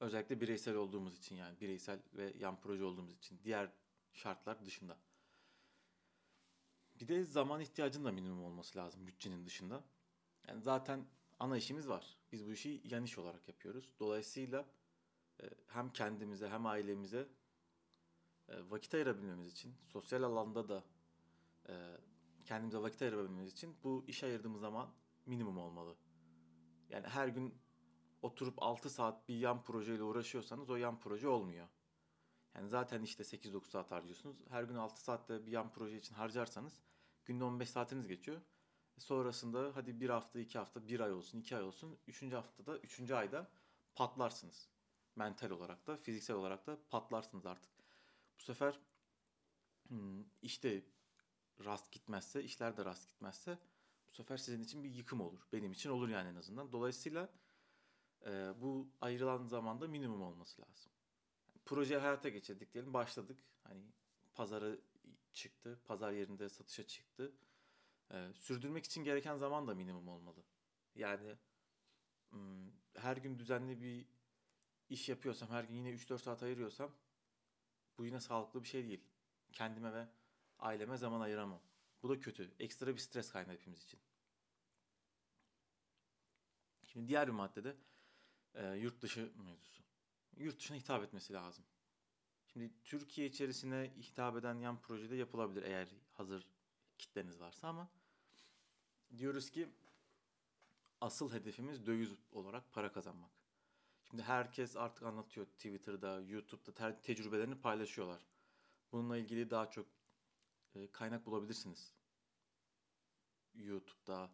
Özellikle 0.00 0.40
bireysel 0.40 0.74
olduğumuz 0.74 1.18
için 1.18 1.36
yani 1.36 1.60
bireysel 1.60 2.02
ve 2.12 2.34
yan 2.38 2.60
proje 2.60 2.84
olduğumuz 2.84 3.16
için 3.16 3.40
diğer 3.44 3.72
şartlar 4.12 4.64
dışında. 4.64 4.98
Bir 7.00 7.08
de 7.08 7.24
zaman 7.24 7.60
ihtiyacının 7.60 8.04
da 8.04 8.12
minimum 8.12 8.44
olması 8.44 8.78
lazım 8.78 9.06
bütçenin 9.06 9.46
dışında. 9.46 9.84
Yani 10.48 10.62
zaten 10.62 11.06
ana 11.38 11.56
işimiz 11.56 11.88
var. 11.88 12.18
Biz 12.32 12.46
bu 12.46 12.52
işi 12.52 12.80
yan 12.84 13.04
iş 13.04 13.18
olarak 13.18 13.48
yapıyoruz. 13.48 13.94
Dolayısıyla 14.00 14.66
e, 15.42 15.50
hem 15.66 15.92
kendimize 15.92 16.48
hem 16.48 16.66
ailemize 16.66 17.28
e, 18.48 18.70
vakit 18.70 18.94
ayırabilmemiz 18.94 19.52
için, 19.52 19.74
sosyal 19.86 20.22
alanda 20.22 20.68
da 20.68 20.84
e, 21.68 21.96
kendimize 22.44 22.78
vakit 22.78 23.02
ayırabilmemiz 23.02 23.52
için 23.52 23.76
bu 23.84 24.04
iş 24.08 24.24
ayırdığımız 24.24 24.60
zaman 24.60 24.94
minimum 25.26 25.58
olmalı. 25.58 25.96
Yani 26.88 27.06
her 27.06 27.28
gün 27.28 27.54
oturup 28.22 28.62
6 28.62 28.90
saat 28.90 29.28
bir 29.28 29.34
yan 29.34 29.62
projeyle 29.62 30.02
uğraşıyorsanız 30.02 30.70
o 30.70 30.76
yan 30.76 31.00
proje 31.00 31.28
olmuyor. 31.28 31.68
Yani 32.54 32.68
zaten 32.68 33.02
işte 33.02 33.22
8-9 33.22 33.64
saat 33.64 33.90
harcıyorsunuz. 33.90 34.36
Her 34.48 34.64
gün 34.64 34.74
6 34.74 35.02
saatte 35.04 35.46
bir 35.46 35.52
yan 35.52 35.72
proje 35.72 35.96
için 35.96 36.14
harcarsanız 36.14 36.80
günde 37.24 37.44
15 37.44 37.70
saatiniz 37.70 38.06
geçiyor. 38.06 38.40
Sonrasında 38.98 39.70
hadi 39.74 40.00
bir 40.00 40.10
hafta, 40.10 40.40
iki 40.40 40.58
hafta, 40.58 40.88
bir 40.88 41.00
ay 41.00 41.12
olsun, 41.12 41.38
iki 41.38 41.56
ay 41.56 41.62
olsun. 41.62 41.98
Üçüncü 42.06 42.36
haftada, 42.36 42.78
üçüncü 42.78 43.14
ayda 43.14 43.50
patlarsınız. 43.94 44.68
Mental 45.16 45.50
olarak 45.50 45.86
da, 45.86 45.96
fiziksel 45.96 46.36
olarak 46.36 46.66
da 46.66 46.78
patlarsınız 46.90 47.46
artık. 47.46 47.70
Bu 48.38 48.42
sefer 48.42 48.80
hmm, 49.88 50.24
işte 50.42 50.82
rast 51.64 51.92
gitmezse, 51.92 52.42
işler 52.42 52.76
de 52.76 52.84
rast 52.84 53.08
gitmezse 53.08 53.58
bu 54.08 54.12
sefer 54.12 54.36
sizin 54.36 54.62
için 54.62 54.84
bir 54.84 54.90
yıkım 54.90 55.20
olur. 55.20 55.40
Benim 55.52 55.72
için 55.72 55.90
olur 55.90 56.08
yani 56.08 56.28
en 56.28 56.34
azından. 56.34 56.72
Dolayısıyla 56.72 57.28
e, 58.26 58.52
bu 58.60 58.88
ayrılan 59.00 59.46
zamanda 59.46 59.88
minimum 59.88 60.22
olması 60.22 60.62
lazım. 60.62 60.92
Yani 61.48 61.62
projeyi 61.64 62.00
hayata 62.00 62.28
geçirdik 62.28 62.74
diyelim, 62.74 62.94
başladık. 62.94 63.38
Hani 63.62 63.82
pazara 64.34 64.76
çıktı, 65.32 65.80
pazar 65.84 66.12
yerinde 66.12 66.48
satışa 66.48 66.86
çıktı. 66.86 67.32
E, 68.10 68.32
sürdürmek 68.34 68.84
için 68.84 69.04
gereken 69.04 69.36
zaman 69.36 69.68
da 69.68 69.74
minimum 69.74 70.08
olmalı. 70.08 70.44
Yani 70.94 71.36
her 72.96 73.16
gün 73.16 73.38
düzenli 73.38 73.80
bir 73.80 74.06
iş 74.88 75.08
yapıyorsam, 75.08 75.48
her 75.48 75.64
gün 75.64 75.74
yine 75.74 75.90
3-4 75.90 76.18
saat 76.18 76.42
ayırıyorsam 76.42 76.90
bu 77.98 78.06
yine 78.06 78.20
sağlıklı 78.20 78.62
bir 78.62 78.68
şey 78.68 78.88
değil. 78.88 79.04
Kendime 79.52 79.92
ve 79.92 80.08
aileme 80.58 80.96
zaman 80.96 81.20
ayıramam. 81.20 81.60
Bu 82.02 82.08
da 82.08 82.20
kötü. 82.20 82.54
Ekstra 82.58 82.94
bir 82.94 82.98
stres 82.98 83.32
kaynağı 83.32 83.54
hepimiz 83.54 83.84
için. 83.84 84.00
Şimdi 86.86 87.08
diğer 87.08 87.26
bir 87.26 87.32
maddede 87.32 87.76
e, 88.54 88.66
yurt 88.66 89.02
dışı 89.02 89.32
mevzusu. 89.36 89.82
Yurt 90.36 90.58
dışına 90.58 90.76
hitap 90.76 91.02
etmesi 91.02 91.32
lazım. 91.32 91.64
Şimdi 92.46 92.70
Türkiye 92.84 93.26
içerisine 93.26 93.92
hitap 93.96 94.36
eden 94.36 94.54
yan 94.54 94.80
projede 94.80 95.16
yapılabilir 95.16 95.62
eğer 95.62 95.88
hazır 96.12 96.48
kitleniz 96.98 97.40
varsa 97.40 97.68
ama 97.68 97.88
diyoruz 99.16 99.50
ki 99.50 99.68
asıl 101.00 101.32
hedefimiz 101.32 101.86
döviz 101.86 102.12
olarak 102.32 102.72
para 102.72 102.92
kazanmak. 102.92 103.30
Şimdi 104.10 104.22
herkes 104.22 104.76
artık 104.76 105.02
anlatıyor 105.02 105.46
Twitter'da, 105.46 106.20
YouTube'da 106.20 106.74
te- 106.74 107.00
tecrübelerini 107.02 107.60
paylaşıyorlar. 107.60 108.26
Bununla 108.92 109.16
ilgili 109.16 109.50
daha 109.50 109.70
çok 109.70 109.86
kaynak 110.92 111.26
bulabilirsiniz. 111.26 111.94
YouTube'da, 113.54 114.30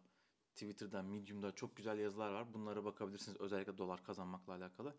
Twitter'da, 0.53 1.03
Medium'da 1.03 1.55
çok 1.55 1.75
güzel 1.75 1.99
yazılar 1.99 2.31
var. 2.31 2.53
Bunlara 2.53 2.85
bakabilirsiniz 2.85 3.41
özellikle 3.41 3.77
dolar 3.77 4.03
kazanmakla 4.03 4.53
alakalı. 4.53 4.95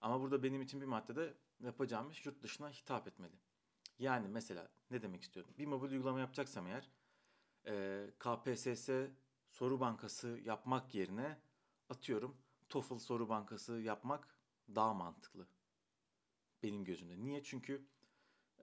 Ama 0.00 0.20
burada 0.20 0.42
benim 0.42 0.62
için 0.62 0.80
bir 0.80 0.86
maddede 0.86 1.34
yapacağım 1.60 2.10
iş 2.10 2.26
yurt 2.26 2.42
dışına 2.42 2.70
hitap 2.70 3.08
etmeli. 3.08 3.36
Yani 3.98 4.28
mesela 4.28 4.68
ne 4.90 5.02
demek 5.02 5.22
istiyorum? 5.22 5.54
Bir 5.58 5.66
mobil 5.66 5.90
uygulama 5.90 6.20
yapacaksam 6.20 6.66
eğer 6.66 6.90
e, 7.66 8.06
KPSS 8.18 8.90
soru 9.48 9.80
bankası 9.80 10.28
yapmak 10.28 10.94
yerine 10.94 11.38
atıyorum 11.88 12.36
TOEFL 12.68 12.98
soru 12.98 13.28
bankası 13.28 13.72
yapmak 13.72 14.38
daha 14.74 14.94
mantıklı. 14.94 15.46
Benim 16.62 16.84
gözümde. 16.84 17.24
Niye? 17.24 17.42
Çünkü 17.42 17.86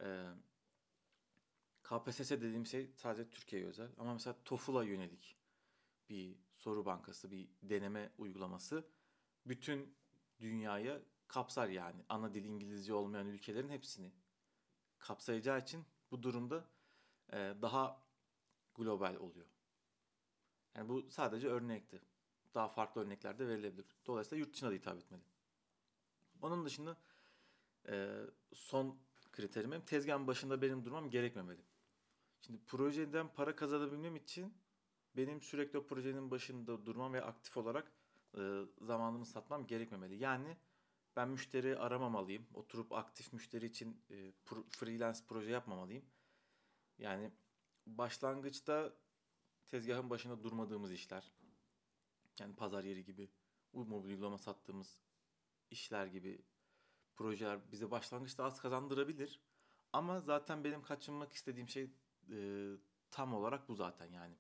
e, 0.02 0.28
KPSS 1.92 2.32
dediğim 2.32 2.66
şey 2.66 2.92
sadece 2.96 3.30
Türkiye'ye 3.30 3.68
özel. 3.68 3.90
Ama 3.98 4.14
mesela 4.14 4.36
TOEFL'a 4.46 4.84
yönelik 4.84 5.38
bir 6.10 6.38
soru 6.54 6.86
bankası, 6.86 7.32
bir 7.32 7.50
deneme 7.64 8.12
uygulaması 8.18 8.88
bütün 9.46 9.96
dünyaya 10.40 11.02
kapsar 11.28 11.70
yani. 11.70 12.04
Ana 12.10 12.34
dil 12.34 12.46
İngilizce 12.46 12.94
olmayan 12.94 13.28
ülkelerin 13.28 13.70
hepsini 13.70 14.12
kapsayacağı 15.00 15.60
için 15.60 15.86
bu 16.12 16.24
durumda 16.24 16.66
e, 17.34 17.38
daha 17.62 18.04
global 18.76 19.16
oluyor. 19.16 19.48
Yani 20.76 20.90
bu 20.90 21.10
sadece 21.10 21.48
örnekti. 21.48 22.02
Daha 22.54 22.68
farklı 22.68 23.02
örnekler 23.02 23.40
de 23.40 23.48
verilebilir. 23.48 23.86
Dolayısıyla 24.06 24.40
yurt 24.46 24.54
dışına 24.54 24.70
da 24.70 24.74
hitap 24.74 24.98
etmeli. 24.98 25.24
Onun 26.42 26.66
dışında 26.66 26.98
e, 27.88 28.22
son 28.54 29.00
kriterim 29.32 29.72
benim 29.72 29.86
tezgahın 29.86 30.28
başında 30.28 30.62
benim 30.62 30.86
durmam 30.86 31.10
gerekmemeli. 31.10 31.71
Şimdi 32.42 32.66
projeden 32.66 33.34
para 33.34 33.56
kazanabilmem 33.56 34.16
için 34.16 34.54
benim 35.16 35.42
sürekli 35.42 35.80
o 35.80 35.88
projenin 35.88 36.32
başında 36.32 36.86
durmam 36.86 37.14
ve 37.14 37.24
aktif 37.24 37.58
olarak 37.58 37.92
e, 38.38 38.62
zamanımı 38.82 39.26
satmam 39.26 39.68
gerekmemeli. 39.68 40.16
Yani 40.16 40.58
ben 41.16 41.30
müşteri 41.30 41.78
aramamalıyım. 41.78 42.48
Oturup 42.54 42.92
aktif 42.92 43.34
müşteri 43.34 43.66
için 43.66 44.02
e, 44.10 44.32
pro, 44.46 44.64
freelance 44.70 45.20
proje 45.28 45.52
yapmamalıyım. 45.52 46.06
Yani 46.98 47.32
başlangıçta 47.88 48.94
tezgahın 49.68 50.10
başında 50.10 50.44
durmadığımız 50.44 50.92
işler. 50.92 51.32
Yani 52.40 52.56
pazar 52.56 52.84
yeri 52.84 53.04
gibi, 53.04 53.30
bu 53.74 53.86
mobil 53.86 54.10
uygulama 54.10 54.38
sattığımız 54.38 55.00
işler 55.72 56.06
gibi 56.06 56.42
projeler 57.16 57.72
bize 57.72 57.92
başlangıçta 57.92 58.44
az 58.44 58.62
kazandırabilir. 58.62 59.42
Ama 59.94 60.20
zaten 60.20 60.64
benim 60.64 60.82
kaçınmak 60.82 61.34
istediğim 61.34 61.70
şey 61.70 61.92
e, 62.32 62.38
tam 63.12 63.34
olarak 63.34 63.70
bu 63.70 63.76
zaten 63.76 64.12
yani. 64.12 64.36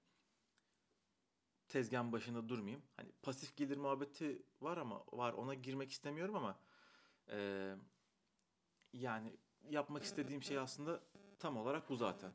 Tezgahın 1.67 2.12
başında 2.12 2.50
durmayayım. 2.50 2.83
Hani 2.98 3.12
pasif 3.21 3.57
gelir 3.57 3.77
muhabbeti 3.77 4.41
var 4.62 4.77
ama 4.77 5.03
var 5.12 5.33
ona 5.33 5.53
girmek 5.53 5.91
istemiyorum 5.91 6.36
ama 6.36 6.60
e, 7.29 7.75
yani 8.93 9.38
yapmak 9.69 10.03
istediğim 10.03 10.43
şey 10.43 10.57
aslında 10.57 11.03
tam 11.39 11.57
olarak 11.57 11.89
bu 11.89 11.95
zaten. 11.95 12.31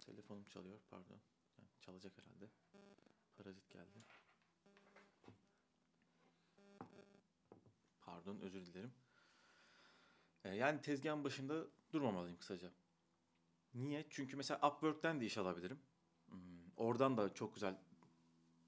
Telefonum 0.00 0.44
çalıyor 0.44 0.78
pardon. 0.90 1.20
Yani 1.58 1.68
çalacak 1.80 2.12
herhalde. 2.18 2.50
Parazit 3.36 3.70
geldi. 3.70 3.98
Pardon 8.00 8.38
özür 8.40 8.66
dilerim. 8.66 8.92
E, 10.44 10.54
yani 10.54 10.82
tezgahın 10.82 11.24
başında 11.24 11.66
durmamalıyım 11.92 12.38
kısaca. 12.38 12.70
Niye? 13.74 14.06
Çünkü 14.10 14.36
mesela 14.36 14.68
Upwork'ten 14.68 15.20
de 15.20 15.26
iş 15.26 15.38
alabilirim. 15.38 15.78
Hmm, 16.26 16.38
oradan 16.76 17.16
da 17.16 17.34
çok 17.34 17.54
güzel 17.54 17.78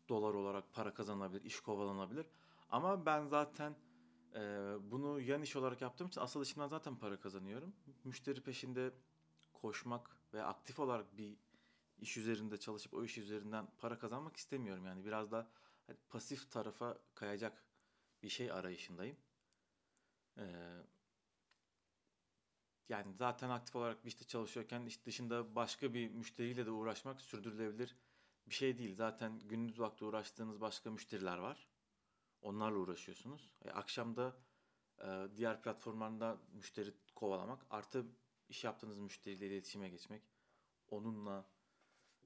dolar 0.08 0.34
olarak 0.34 0.72
para 0.72 0.94
kazanılabilir, 0.94 1.44
iş 1.44 1.60
kovalanabilir. 1.60 2.26
Ama 2.70 3.06
ben 3.06 3.24
zaten 3.24 3.76
e, 4.34 4.40
bunu 4.90 5.20
yan 5.20 5.42
iş 5.42 5.56
olarak 5.56 5.82
yaptığım 5.82 6.08
için 6.08 6.20
asıl 6.20 6.42
işimden 6.42 6.68
zaten 6.68 6.96
para 6.96 7.20
kazanıyorum. 7.20 7.74
Müşteri 8.04 8.42
peşinde 8.42 8.94
koşmak 9.52 10.16
ve 10.34 10.42
aktif 10.42 10.80
olarak 10.80 11.16
bir 11.16 11.36
iş 11.98 12.16
üzerinde 12.16 12.56
çalışıp 12.56 12.94
o 12.94 13.04
iş 13.04 13.18
üzerinden 13.18 13.66
para 13.78 13.98
kazanmak 13.98 14.36
istemiyorum. 14.36 14.86
Yani 14.86 15.04
biraz 15.04 15.32
da 15.32 15.48
hani 15.86 15.96
pasif 16.10 16.50
tarafa 16.50 16.98
kayacak 17.14 17.64
bir 18.22 18.28
şey 18.28 18.52
arayışındayım. 18.52 19.16
Ee, 20.38 20.42
yani 22.88 23.14
zaten 23.14 23.50
aktif 23.50 23.76
olarak 23.76 24.04
bir 24.04 24.08
işte 24.08 24.24
çalışıyorken 24.24 24.86
iş 24.86 25.06
dışında 25.06 25.54
başka 25.54 25.94
bir 25.94 26.10
müşteriyle 26.10 26.66
de 26.66 26.70
uğraşmak 26.70 27.20
sürdürülebilir 27.20 27.96
bir 28.46 28.54
şey 28.54 28.78
değil. 28.78 28.94
Zaten 28.94 29.38
gündüz 29.38 29.80
vakti 29.80 30.04
uğraştığınız 30.04 30.60
başka 30.60 30.90
müşteriler 30.90 31.38
var. 31.38 31.68
Onlarla 32.42 32.78
uğraşıyorsunuz. 32.78 33.50
E, 33.64 33.70
akşam 33.70 34.16
da 34.16 34.36
e, 34.98 35.28
diğer 35.36 35.62
platformlarda 35.62 36.38
müşteri 36.52 36.94
kovalamak 37.14 37.66
artı 37.70 38.06
iş 38.48 38.64
yaptığınız 38.64 38.98
müşteriyle 38.98 39.46
iletişime 39.46 39.88
geçmek, 39.88 40.22
onunla 40.88 41.46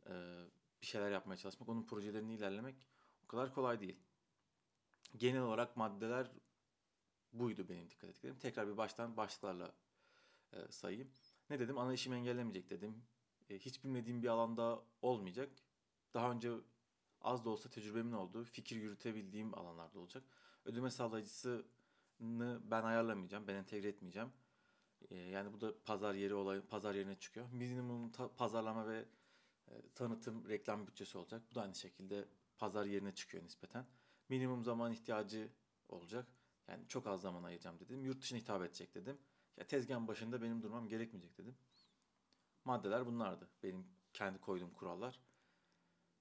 e, 0.07 0.13
bir 0.83 0.87
şeyler 0.87 1.11
yapmaya 1.11 1.37
çalışmak, 1.37 1.69
onun 1.69 1.87
projelerini 1.87 2.35
ilerlemek 2.35 2.89
o 3.25 3.27
kadar 3.27 3.55
kolay 3.55 3.81
değil. 3.81 4.01
Genel 5.17 5.43
olarak 5.43 5.77
maddeler 5.77 6.31
buydu 7.33 7.69
benim 7.69 7.91
dikkat 7.91 8.11
ettiklerim. 8.11 8.39
Tekrar 8.39 8.69
bir 8.69 8.77
baştan 8.77 9.17
başlıklarla 9.17 9.75
e, 10.53 10.73
sayayım. 10.73 11.11
Ne 11.51 11.59
dedim? 11.59 11.79
Ana 11.79 11.93
işimi 11.93 12.17
engellemeyecek 12.17 12.71
dedim. 12.71 13.03
E, 13.51 13.59
hiç 13.59 13.85
bilmediğim 13.85 14.23
bir 14.23 14.29
alanda 14.29 14.83
olmayacak. 15.03 15.51
Daha 16.15 16.31
önce 16.33 16.53
az 17.21 17.45
da 17.45 17.51
olsa 17.51 17.71
tecrübemin 17.71 18.13
olduğu, 18.13 18.45
fikir 18.45 18.77
yürütebildiğim 18.77 19.59
alanlarda 19.59 19.99
olacak. 19.99 20.25
Ödeme 20.65 20.91
sağlayıcısını 20.91 21.63
ben 22.71 22.83
ayarlamayacağım, 22.83 23.47
ben 23.47 23.55
entegre 23.55 23.89
etmeyeceğim. 23.89 24.33
E, 25.11 25.17
yani 25.17 25.53
bu 25.53 25.61
da 25.61 25.83
pazar 25.85 26.15
yeri 26.15 26.35
olay, 26.35 26.61
pazar 26.61 26.95
yerine 26.95 27.15
çıkıyor. 27.15 27.47
Minimum 27.53 28.11
ta- 28.11 28.35
pazarlama 28.37 28.89
ve 28.89 29.05
e, 29.69 29.73
tanıtım, 29.95 30.49
reklam 30.49 30.87
bütçesi 30.87 31.19
olacak. 31.19 31.43
Bu 31.51 31.55
da 31.55 31.63
aynı 31.63 31.75
şekilde 31.75 32.29
pazar 32.59 32.87
yerine 32.87 33.15
çıkıyor 33.15 33.45
nispeten. 33.45 33.87
Minimum 34.29 34.65
zaman 34.65 34.93
ihtiyacı 34.93 35.49
olacak. 35.89 36.27
Yani 36.69 36.89
çok 36.89 37.07
az 37.07 37.21
zaman 37.21 37.43
ayıracağım 37.43 37.81
dedim. 37.81 38.05
Yurt 38.05 38.23
dışına 38.23 38.39
hitap 38.39 38.63
edecek 38.63 38.95
dedim. 38.95 39.19
Ya 39.59 39.67
tezgahın 39.67 40.09
başında 40.09 40.43
benim 40.43 40.63
durmam 40.63 40.89
gerekmeyecek 40.89 41.39
dedim. 41.39 41.57
Maddeler 42.65 43.07
bunlardı. 43.07 43.49
Benim 43.63 43.87
kendi 44.13 44.39
koyduğum 44.39 44.71
kurallar. 44.71 45.21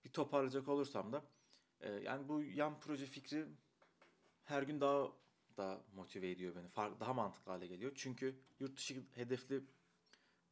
Bir 0.05 0.09
toparlayacak 0.09 0.67
olursam 0.67 1.13
da 1.13 1.23
e, 1.79 1.91
yani 1.91 2.27
bu 2.27 2.41
yan 2.41 2.79
proje 2.79 3.05
fikri 3.05 3.47
her 4.43 4.63
gün 4.63 4.81
daha 4.81 5.11
da 5.57 5.81
motive 5.95 6.31
ediyor 6.31 6.55
beni. 6.55 6.99
Daha 6.99 7.13
mantıklı 7.13 7.51
hale 7.51 7.67
geliyor. 7.67 7.91
Çünkü 7.95 8.39
yurt 8.59 8.77
dışı 8.77 9.03
hedefli 9.15 9.63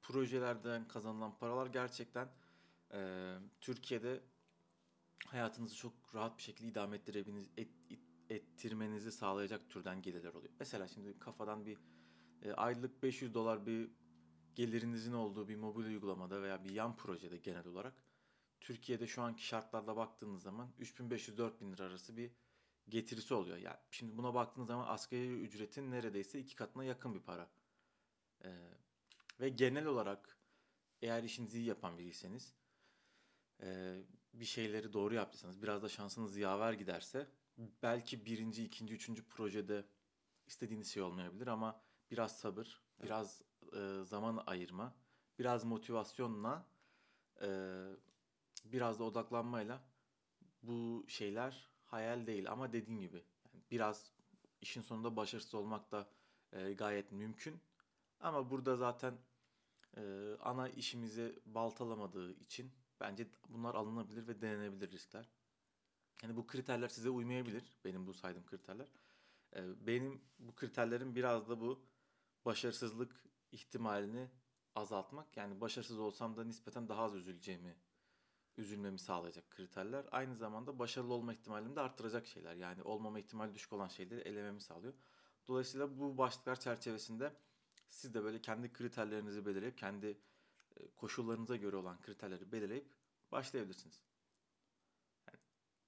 projelerden 0.02 0.88
kazanılan 0.88 1.38
paralar 1.38 1.68
gerçekten 1.68 2.30
e, 2.94 3.32
Türkiye'de 3.62 4.24
hayatınızı 5.28 5.76
çok 5.76 5.94
rahat 6.16 6.38
bir 6.38 6.44
şekilde 6.44 6.68
idame 6.68 6.96
ettirebiliniz, 6.96 7.50
et, 7.58 7.70
et, 7.90 8.00
ettirmenizi 8.30 9.12
sağlayacak 9.12 9.70
türden 9.70 10.02
gelirler 10.02 10.34
oluyor. 10.34 10.54
Mesela 10.60 10.88
şimdi 10.88 11.20
kafadan 11.20 11.66
bir 11.66 11.78
e, 12.42 12.54
aylık 12.54 13.04
500 13.04 13.34
dolar 13.34 13.66
bir 13.66 13.92
gelirinizin 14.56 15.14
olduğu 15.14 15.48
bir 15.48 15.56
mobil 15.56 15.86
uygulamada 15.86 16.42
veya 16.42 16.64
bir 16.64 16.70
yan 16.70 16.98
projede 16.98 17.38
genel 17.38 17.68
olarak 17.68 17.94
Türkiye'de 18.62 19.08
şu 19.08 19.22
anki 19.22 19.46
şartlarda 19.46 19.96
baktığınız 19.96 20.42
zaman 20.42 20.70
3500-4000 20.80 21.74
lira 21.74 21.84
arası 21.84 22.18
bir 22.18 22.32
getirisi 22.90 23.34
oluyor. 23.34 23.58
Yani 23.58 23.78
şimdi 23.92 24.18
buna 24.18 24.34
baktığınız 24.34 24.68
zaman 24.68 24.88
asgari 24.88 25.42
ücretin 25.42 25.92
neredeyse 25.92 26.40
iki 26.40 26.56
katına 26.56 26.84
yakın 26.84 27.14
bir 27.14 27.20
para. 27.20 27.50
Ee, 28.44 28.50
ve 29.40 29.50
genel 29.50 29.86
olarak 29.86 30.38
eğer 31.02 31.24
işinizi 31.24 31.60
iyi 31.60 31.66
yapan 31.66 31.98
biriyseniz 31.98 32.56
e, 33.62 33.98
bir 34.34 34.46
şeyleri 34.46 34.94
doğru 34.94 35.14
yaptıysanız 35.14 35.62
biraz 35.62 35.84
da 35.84 35.90
şansınız 35.90 36.38
yaver 36.38 36.74
giderse 36.74 37.28
belki 37.84 38.26
birinci, 38.26 38.64
ikinci, 38.64 38.94
üçüncü 38.94 39.28
projede 39.28 39.86
istediğiniz 40.48 40.94
şey 40.94 41.04
olmayabilir 41.04 41.48
ama 41.48 41.82
biraz 42.12 42.40
sabır, 42.40 42.82
biraz 43.04 43.42
e, 43.76 44.04
zaman 44.04 44.44
ayırma, 44.48 44.94
biraz 45.40 45.64
motivasyonla 45.64 46.66
e, 47.42 47.48
biraz 48.66 49.00
da 49.00 49.04
odaklanmayla 49.04 49.82
bu 50.64 51.06
şeyler 51.08 51.70
hayal 51.86 52.28
değil 52.28 52.52
ama 52.52 52.74
dediğim 52.74 53.02
gibi 53.02 53.24
yani 53.46 53.64
biraz 53.72 54.12
işin 54.62 54.82
sonunda 54.82 55.16
başarısız 55.16 55.56
olmak 55.56 55.92
da 55.92 56.08
e, 56.52 56.74
gayet 56.74 57.12
mümkün. 57.12 57.62
Ama 58.20 58.50
burada 58.50 58.76
zaten 58.76 59.14
e, 59.98 60.02
ana 60.42 60.70
işimizi 60.70 61.40
baltalamadığı 61.46 62.34
için 62.34 62.72
bence 63.00 63.28
bunlar 63.50 63.76
alınabilir 63.76 64.28
ve 64.28 64.42
denenebilir 64.42 64.92
riskler. 64.92 65.30
Yani 66.24 66.36
bu 66.36 66.48
kriterler 66.48 66.88
size 66.88 67.10
uymayabilir. 67.10 67.64
Benim 67.86 68.08
bu 68.08 68.14
saydığım 68.14 68.46
kriterler. 68.46 68.88
E, 69.56 69.88
benim 69.88 70.22
bu 70.40 70.56
kriterlerin 70.56 71.16
biraz 71.16 71.50
da 71.50 71.62
bu 71.62 71.86
başarısızlık 72.46 73.24
ihtimalini 73.52 74.30
azaltmak. 74.76 75.38
Yani 75.38 75.62
başarısız 75.62 76.00
olsam 76.00 76.38
da 76.38 76.44
nispeten 76.44 76.90
daha 76.90 77.04
az 77.04 77.16
üzüleceğimi 77.16 77.76
üzülmemi 78.58 79.00
sağlayacak 79.00 79.50
kriterler. 79.50 80.06
Aynı 80.12 80.36
zamanda 80.36 80.80
başarılı 80.80 81.14
olma 81.14 81.34
ihtimalimi 81.34 81.76
de 81.76 81.82
arttıracak 81.82 82.28
şeyler. 82.28 82.56
Yani 82.56 82.84
olmama 82.84 83.20
ihtimali 83.20 83.56
düşük 83.56 83.74
olan 83.74 83.88
şeyleri 83.88 84.20
elememi 84.20 84.62
sağlıyor. 84.62 84.94
Dolayısıyla 85.48 86.00
bu 86.00 86.18
başlıklar 86.18 86.60
çerçevesinde 86.60 87.34
siz 87.90 88.14
de 88.14 88.24
böyle 88.24 88.42
kendi 88.42 88.74
kriterlerinizi 88.74 89.46
belirleyip 89.46 89.78
kendi 89.78 90.22
e, 90.78 90.92
koşullarınıza 90.96 91.56
göre 91.56 91.76
olan 91.76 92.02
kriterleri 92.02 92.52
belirleyip 92.52 92.94
başlayabilirsiniz. 93.32 94.04
Yani 95.28 95.40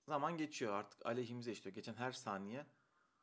zaman 0.06 0.38
geçiyor 0.38 0.74
artık 0.74 1.06
aleyhimize 1.06 1.52
işliyor. 1.52 1.76
Geçen 1.76 1.94
her 1.94 2.12
saniye 2.12 2.66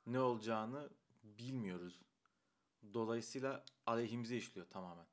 ne 0.06 0.20
olacağını 0.20 0.90
bilmiyoruz. 1.22 2.02
Dolayısıyla 2.92 3.64
aleyhimize 3.86 4.36
işliyor 4.36 4.66
tamamen. 4.70 5.06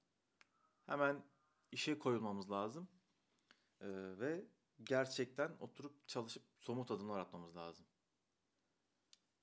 Hemen 0.85 1.23
işe 1.71 1.99
koyulmamız 1.99 2.51
lazım 2.51 2.87
ee, 3.81 3.87
ve 4.19 4.45
gerçekten 4.83 5.51
oturup 5.59 6.07
çalışıp 6.07 6.43
somut 6.57 6.91
adımlar 6.91 7.19
atmamız 7.19 7.55
lazım. 7.55 7.85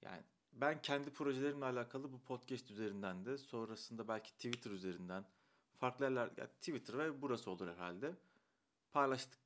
Yani 0.03 0.23
ben 0.53 0.83
kendi 0.83 1.11
projelerimle 1.11 1.65
alakalı 1.65 2.13
bu 2.13 2.21
podcast 2.21 2.71
üzerinden 2.71 3.25
de 3.25 3.39
sonrasında 3.39 4.09
belki 4.09 4.33
Twitter 4.33 4.71
üzerinden 4.71 5.25
farklı 5.77 6.05
yerler 6.05 6.31
yani 6.37 6.49
Twitter 6.49 6.99
ve 6.99 7.23
burası 7.23 7.51
olur 7.51 7.69
herhalde. 7.69 8.15
Paylaştık 8.93 9.39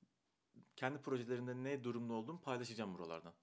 kendi 0.77 0.99
projelerinde 1.03 1.55
ne 1.65 1.85
durumda 1.85 2.13
olduğumu 2.13 2.41
paylaşacağım 2.41 2.95
buralardan. 2.95 3.35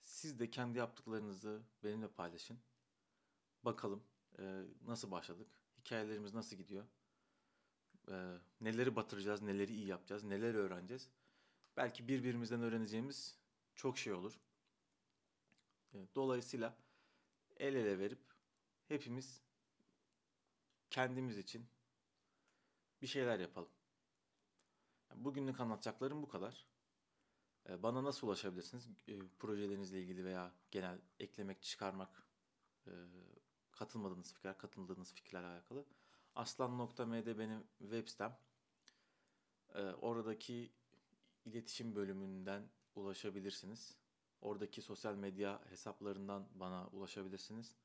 Siz 0.00 0.38
de 0.38 0.50
kendi 0.50 0.78
yaptıklarınızı 0.78 1.62
benimle 1.84 2.08
paylaşın. 2.08 2.58
Bakalım 3.62 4.04
e, 4.40 4.64
nasıl 4.86 5.10
başladık, 5.10 5.48
hikayelerimiz 5.78 6.34
nasıl 6.34 6.56
gidiyor, 6.56 6.86
e, 8.08 8.38
neleri 8.60 8.96
batıracağız, 8.96 9.42
neleri 9.42 9.72
iyi 9.72 9.86
yapacağız, 9.86 10.24
neler 10.24 10.54
öğreneceğiz. 10.54 11.10
Belki 11.76 12.08
birbirimizden 12.08 12.62
öğreneceğimiz 12.62 13.38
çok 13.74 13.98
şey 13.98 14.12
olur. 14.12 14.40
E, 15.94 15.98
dolayısıyla 16.14 16.76
el 17.56 17.74
ele 17.74 17.98
verip 17.98 18.20
hepimiz 18.88 19.42
kendimiz 20.90 21.38
için 21.38 21.66
bir 23.02 23.06
şeyler 23.06 23.38
yapalım. 23.38 23.70
Bugünlük 25.14 25.60
anlatacaklarım 25.60 26.22
bu 26.22 26.28
kadar. 26.28 26.66
Bana 27.68 28.04
nasıl 28.04 28.26
ulaşabilirsiniz? 28.26 28.88
Projelerinizle 29.38 30.00
ilgili 30.00 30.24
veya 30.24 30.54
genel 30.70 30.98
eklemek, 31.18 31.62
çıkarmak, 31.62 32.26
katılmadığınız 33.80 34.32
fikirler, 34.32 34.58
katıldığınız 34.58 35.14
fikirlerle 35.14 35.46
alakalı. 35.46 35.86
Aslan.md 36.34 37.38
benim 37.38 37.64
web 37.78 38.08
sitem. 38.08 38.38
Ee, 39.74 39.82
Oradaki 39.82 40.72
iletişim 41.44 41.96
bölümünden 41.96 42.70
ulaşabilirsiniz. 42.94 43.96
Oradaki 44.40 44.82
sosyal 44.82 45.14
medya 45.14 45.70
hesaplarından 45.70 46.48
bana 46.54 46.86
ulaşabilirsiniz. 46.86 47.76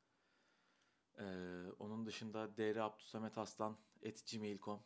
Ee, 1.20 1.66
onun 1.80 2.06
dışında 2.06 2.58
drabdusametaslan.gmail.com 2.58 4.84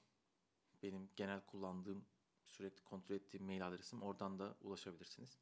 benim 0.83 1.09
genel 1.15 1.45
kullandığım, 1.45 2.05
sürekli 2.45 2.83
kontrol 2.83 3.15
ettiğim 3.15 3.45
mail 3.45 3.67
adresim. 3.67 4.01
Oradan 4.01 4.39
da 4.39 4.57
ulaşabilirsiniz. 4.61 5.39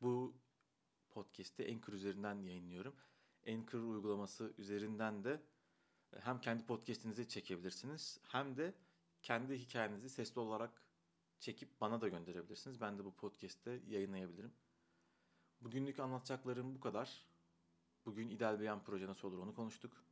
Bu 0.00 0.36
podcast'i 1.10 1.72
Anchor 1.72 1.92
üzerinden 1.92 2.42
yayınlıyorum. 2.42 2.94
Anchor 3.48 3.80
uygulaması 3.80 4.52
üzerinden 4.58 5.24
de 5.24 5.40
e, 6.12 6.20
hem 6.20 6.40
kendi 6.40 6.66
podcast'inizi 6.66 7.28
çekebilirsiniz 7.28 8.20
hem 8.22 8.56
de 8.56 8.74
kendi 9.22 9.58
hikayenizi 9.58 10.08
sesli 10.08 10.40
olarak 10.40 10.82
çekip 11.38 11.80
bana 11.80 12.00
da 12.00 12.08
gönderebilirsiniz. 12.08 12.80
Ben 12.80 12.98
de 12.98 13.04
bu 13.04 13.14
podcast'te 13.14 13.80
yayınlayabilirim. 13.88 14.52
Bugünlük 15.60 15.98
anlatacaklarım 15.98 16.74
bu 16.74 16.80
kadar. 16.80 17.26
Bugün 18.06 18.28
ideal 18.28 18.60
beyan 18.60 18.84
proje 18.84 19.06
nasıl 19.06 19.28
olur 19.28 19.38
onu 19.38 19.54
konuştuk. 19.54 20.04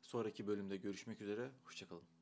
Sonraki 0.00 0.46
bölümde 0.46 0.76
görüşmek 0.76 1.20
üzere. 1.20 1.50
Hoşçakalın. 1.64 2.15